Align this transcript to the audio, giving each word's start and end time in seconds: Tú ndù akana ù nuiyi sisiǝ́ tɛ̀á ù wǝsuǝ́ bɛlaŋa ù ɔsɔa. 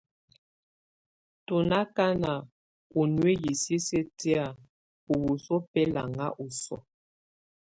Tú 1.45 1.55
ndù 1.65 1.75
akana 1.81 2.33
ù 2.99 3.01
nuiyi 3.15 3.51
sisiǝ́ 3.61 4.07
tɛ̀á 4.19 4.45
ù 5.11 5.13
wǝsuǝ́ 5.23 5.63
bɛlaŋa 5.71 6.27
ù 6.43 6.45
ɔsɔa. 6.51 6.79